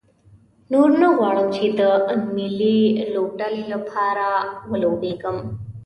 نور 0.71 0.89
نه 1.01 1.07
غواړم 1.17 1.47
چې 1.55 1.65
د 1.79 1.81
ملي 2.35 2.79
لوبډلې 3.13 3.63
لپاره 3.73 4.27
ولوبېږم. 4.71 5.37